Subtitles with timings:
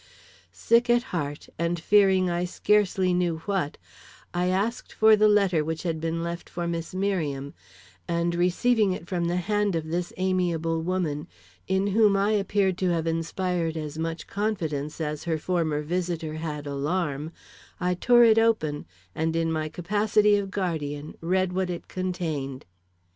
[0.51, 3.77] Sick at heart and fearing I scarcely knew what,
[4.33, 7.53] I asked for the letter which had been left for Miss Merriam,
[8.07, 11.27] and receiving it from the hand of this amiable woman
[11.67, 16.65] in whom I appeared to have inspired as much confidence as her former visitor had
[16.65, 17.31] alarm,
[17.79, 22.65] I tore it open, and in my capacity of guardian read what it contained.